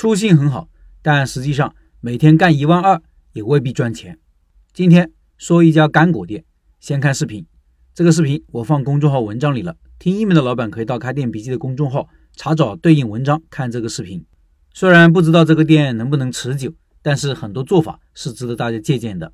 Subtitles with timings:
[0.00, 0.66] 初心很好，
[1.02, 3.02] 但实际上每天干一万二
[3.34, 4.18] 也未必赚钱。
[4.72, 6.42] 今天说一家干果店，
[6.80, 7.44] 先看视频。
[7.92, 14.24] 这个视频我放公众号文章里了，听音频的老板可以到开店笔记的公众号查找对应文章看这个视频。
[14.72, 16.72] 虽然不知道这个店能不能持久，
[17.02, 19.30] 但是很多做法是值得大家借鉴的。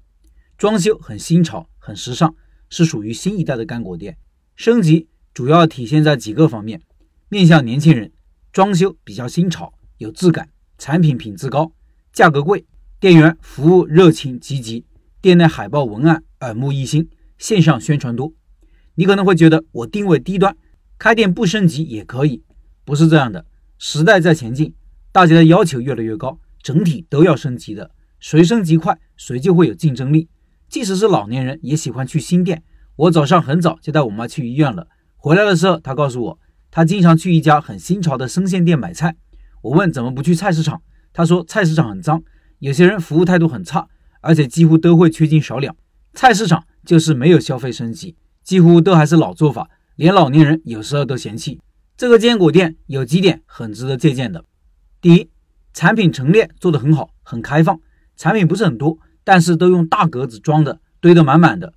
[0.59, 2.35] 装修很新潮，很时尚，
[2.71, 4.19] 是属于新一代的干果店。
[4.57, 6.83] 升级主要体现在几个方面：
[7.29, 8.11] 面向年轻人，
[8.53, 9.73] 装修比较新潮。
[9.99, 11.73] 有质感，产品品质高，
[12.13, 12.65] 价格贵，
[13.01, 14.85] 店员服务热情积极，
[15.21, 17.09] 店内海报文案耳目一新，
[17.39, 18.33] 线上宣传多。
[18.95, 20.57] 你可能会觉得我定位低端，
[20.99, 22.43] 开店不升级也可以，
[22.85, 23.45] 不是这样的。
[23.79, 24.73] 时代在前进，
[25.13, 27.91] 大家的要求越来越高，整体都要升级的。
[28.19, 30.29] 谁升级快，谁就会有竞争力。
[30.69, 32.63] 即使是老年人也喜欢去新店。
[32.97, 36.39] 我早上很早就带我妈去医院了，回来的时候，她告诉我，
[36.71, 39.17] 她经常去一家很新潮的生鲜店买菜。
[39.67, 40.81] 我问怎么不去菜市场？
[41.13, 42.23] 他说菜市场很脏，
[42.61, 43.89] 有些人服务态度很差，
[44.21, 45.75] 而且几乎都会缺斤少两。
[46.15, 51.61] 菜市场就是没有消费升级，几乎都还是老做法，连老年人有时候都嫌弃。
[51.97, 54.45] 这个坚果店有几点很值得借鉴的：
[55.01, 55.29] 第一，
[55.73, 57.81] 产品陈列做得很好，很开放，
[58.17, 61.73] 产品不是很多，但是都用大格子装的，堆得满满的，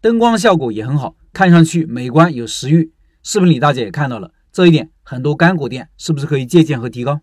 [0.00, 2.92] 灯光效果也很好，看上去美观有食欲。
[3.24, 7.20] 视频里大家也看到了这一点，很多干果店是不是可以借鉴和提高？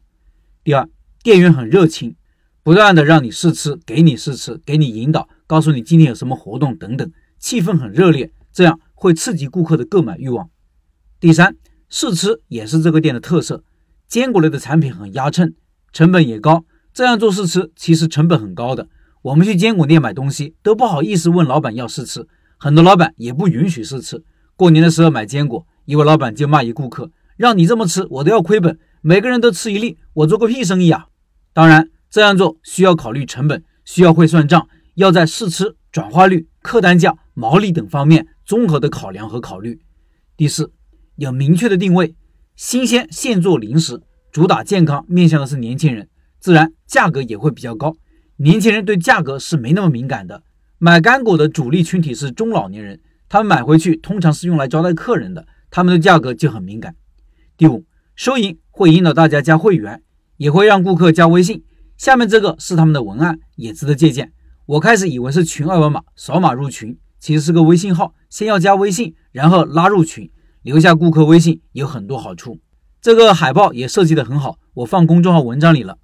[0.70, 0.88] 第二，
[1.24, 2.16] 店员很热情，
[2.62, 10.48] 不断的让你试吃，给你试吃，给你引导，告诉你今天有什么活动等等，气氛很热烈，这样会刺激顾客的购买欲望。
[11.20, 11.56] 第三，
[11.90, 13.64] 试吃也是这个店的特色，
[14.08, 15.56] 坚果类的产品很压秤，
[15.92, 18.88] 成本也高，这样做试吃其实成本很高的。
[19.24, 24.24] 我们去坚果店买东西都不好意思问老板要试吃，很多老板也不允许试吃。
[24.56, 28.78] 过年的时候买坚果，一位老板就骂一顾客，让你这么吃，我都要亏本。
[29.02, 31.08] 每个人都吃一粒，我做个屁生意啊！
[31.54, 39.80] 当然，这样做需要考虑成本，需要会算账，要在试吃、转化率、客单价、毛利等方面综合的考量和考虑。
[40.36, 40.74] 第四，
[41.16, 42.14] 有明确的定位，
[42.58, 44.02] 新鲜现做零食，
[44.34, 46.10] 主打健康，面向的是年轻人，
[46.42, 47.96] 自然价格也会比较高。
[48.36, 50.44] 年轻人对价格是没那么敏感的，
[50.78, 56.94] 买干果的主力群体是中老年人，他们买回去通常是用来招待客人的，他们的价格就很敏感。
[57.56, 57.86] 第五。
[58.16, 60.02] 收银会引导大家加会员，
[60.38, 61.66] 也会让顾客加微信。
[61.98, 64.32] 下面这个是他们的文案，也值得借鉴。
[64.68, 70.32] 我开始以为是群二维码，扫码入群，其实是个微信号，先要加微信，然后拉入群，
[70.62, 72.62] 留下顾客微信，有很多好处。
[73.02, 75.98] 这个海报也设计得很好，我放公众号文章里了。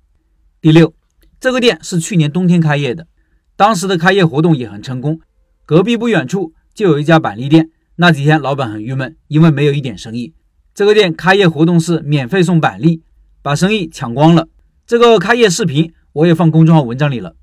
[0.60, 0.94] 第六，
[1.40, 3.08] 这个店是去年冬天开业的，
[3.56, 5.22] 当时的开业活动也很成功。
[5.66, 10.34] 隔壁不远处就有一家板栗店，那几天老板很郁闷，因为没有一点生意。
[10.76, 13.02] 这个店开业活动是免费送板栗，
[13.42, 14.50] 把生意抢光了。
[14.86, 17.38] 这个开业视频我也放公众号文章里了。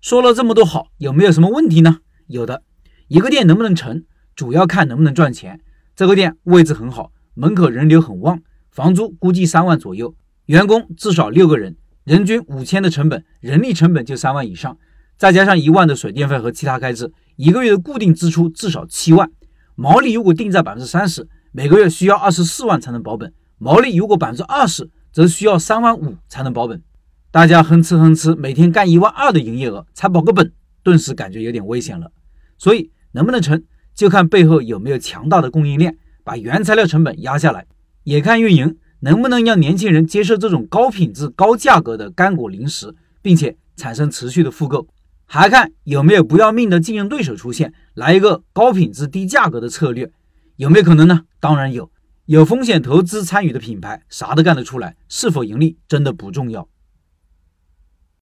[0.00, 1.98] 说了这么多好，有没有什么问题呢？
[2.26, 2.64] 有的，
[3.06, 4.02] 一个店能不能成，
[4.34, 5.60] 主要看能不能赚钱。
[5.94, 8.40] 这个店位置很好，门口人流很旺，
[8.72, 14.76] 房租估计三万左右，员工至少六个人，人均五千的成本，人力成本就三万以上，
[15.16, 19.30] 再加上一万的水电费和其他开支，一个月的固定支出至少七万，
[19.76, 21.28] 毛利如果定在百分之三十。
[21.56, 26.82] 每个月需要二十四万才能保本，毛利如果百分之二十，则需要三万五才能保本。
[27.30, 32.10] 大家哼哧哼哧，每天干一万二的营业额才保个本，顿时感觉有点危险了。
[32.58, 33.62] 所以能不能成，
[33.94, 37.64] 就看背后有没有强大的供应链，把原材料成本压下来，
[38.02, 44.88] 也看运营能不能让年轻人接受这种高品质、高价格的干果零食，并且产生持续的复购，
[45.24, 50.10] 还看有没有不要命的竞争对手出现，来一个高品质低价格的策略。
[50.56, 51.22] 有没有可能呢？
[51.40, 51.90] 当然有，
[52.26, 56.68] 有风险投资参与的品牌啥都干得出来，是否盈利真的不重要。